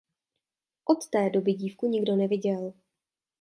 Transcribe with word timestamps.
Od 0.85 1.09
té 1.09 1.29
doby 1.29 1.53
dívku 1.53 1.87
nikdo 1.87 2.15
neviděl. 2.15 2.73